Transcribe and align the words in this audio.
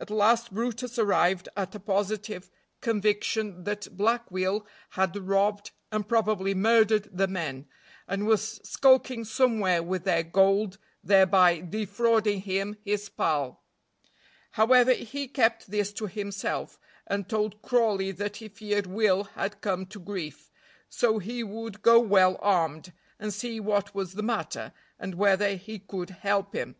At 0.00 0.10
last 0.10 0.52
brutus 0.52 0.98
arrived 0.98 1.48
at 1.56 1.76
a 1.76 1.78
positive 1.78 2.50
conviction 2.80 3.62
that 3.62 3.96
Black 3.96 4.28
Will 4.28 4.66
had 4.88 5.16
robbed 5.16 5.70
and 5.92 6.08
probably 6.08 6.56
murdered 6.56 7.08
the 7.12 7.28
men, 7.28 7.68
and 8.08 8.26
was 8.26 8.60
skulking 8.68 9.24
somewhere 9.24 9.80
with 9.80 10.02
their 10.02 10.24
gold, 10.24 10.78
thereby 11.04 11.60
defrauding 11.60 12.40
him, 12.40 12.78
his 12.84 13.08
pal; 13.08 13.62
however, 14.50 14.92
he 14.92 15.28
kept 15.28 15.70
this 15.70 15.92
to 15.92 16.08
himself, 16.08 16.80
and 17.06 17.28
told 17.28 17.62
Crawley 17.62 18.10
that 18.10 18.38
he 18.38 18.48
feared 18.48 18.86
Will 18.88 19.22
had 19.38 19.60
come 19.60 19.86
to 19.86 20.00
grief, 20.00 20.50
so 20.88 21.20
he 21.20 21.44
would 21.44 21.80
go 21.80 22.00
well 22.00 22.36
armed, 22.42 22.92
and 23.20 23.32
see 23.32 23.60
what 23.60 23.94
was 23.94 24.14
the 24.14 24.24
matter, 24.24 24.72
and 24.98 25.14
whether 25.14 25.50
he 25.54 25.78
could 25.78 26.10
help 26.10 26.56
him. 26.56 26.74